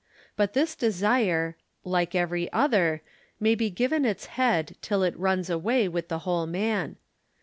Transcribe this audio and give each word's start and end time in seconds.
But 0.35 0.53
this 0.53 0.75
desire, 0.75 1.57
like 1.83 2.15
every 2.15 2.51
other, 2.51 3.03
may 3.39 3.53
be 3.53 3.69
given 3.69 4.03
its 4.03 4.25
head 4.33 4.75
till 4.81 5.03
it 5.03 5.15
runs 5.15 5.47
away 5.47 5.87
with 5.87 6.07
the 6.07 6.17
whole 6.25 6.47
man. 6.47 6.95